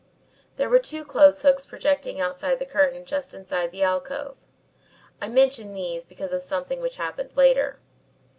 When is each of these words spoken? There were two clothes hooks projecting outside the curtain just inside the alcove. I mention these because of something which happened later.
There 0.55 0.67
were 0.67 0.79
two 0.79 1.05
clothes 1.05 1.43
hooks 1.43 1.67
projecting 1.67 2.19
outside 2.19 2.57
the 2.57 2.65
curtain 2.65 3.05
just 3.05 3.35
inside 3.35 3.69
the 3.69 3.83
alcove. 3.83 4.47
I 5.21 5.29
mention 5.29 5.75
these 5.75 6.05
because 6.05 6.31
of 6.33 6.41
something 6.41 6.81
which 6.81 6.95
happened 6.95 7.37
later. 7.37 7.77